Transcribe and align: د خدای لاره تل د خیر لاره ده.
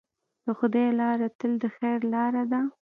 د 0.45 0.47
خدای 0.59 0.89
لاره 0.99 1.27
تل 1.39 1.51
د 1.61 1.63
خیر 1.75 1.99
لاره 2.13 2.43
ده. 2.51 2.61